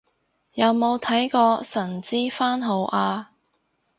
[0.55, 3.33] 有冇睇過神之番號啊